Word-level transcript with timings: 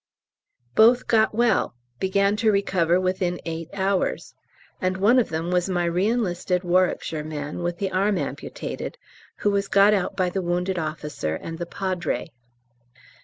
Both 0.73 1.05
got 1.05 1.31
well, 1.35 1.75
began 1.99 2.35
to 2.37 2.51
recover 2.51 2.99
within 2.99 3.39
eight 3.45 3.69
hours. 3.71 4.33
And 4.81 4.97
one 4.97 5.19
of 5.19 5.29
them 5.29 5.51
was 5.51 5.69
my 5.69 5.85
re 5.85 6.07
enlisted 6.07 6.63
Warwickshire 6.63 7.23
man 7.23 7.61
with 7.61 7.77
the 7.77 7.91
arm 7.91 8.17
amputated, 8.17 8.97
who 9.37 9.51
was 9.51 9.67
got 9.67 9.93
out 9.93 10.15
by 10.17 10.31
the 10.31 10.41
wounded 10.41 10.79
officer 10.79 11.35
and 11.35 11.59
the 11.59 11.67
Padre. 11.67 12.31